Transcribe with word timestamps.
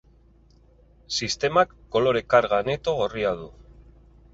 Sistemak 1.19 1.77
kolore 1.97 2.25
karga 2.37 2.65
neto 2.73 3.01
gorria 3.05 3.39
du. 3.45 3.51